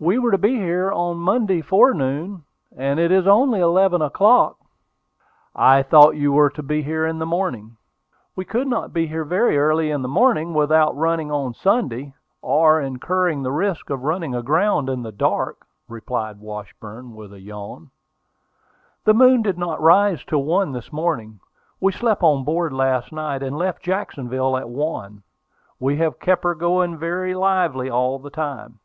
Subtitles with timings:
[0.00, 2.44] "We were to be here on Monday forenoon;
[2.76, 4.56] and it is only eleven o'clock."
[5.56, 7.76] "I thought you were to be here in the morning."
[8.36, 12.80] "We could not be here very early in the morning without running on Sunday, or
[12.80, 17.90] incurring the risk of running aground in the dark," replied Washburn with a yawn.
[19.02, 21.40] "The moon did not rise till one this morning.
[21.80, 25.24] We slept on board last night, and left Jacksonville at one.
[25.80, 28.78] We have kept her going very lively all the time."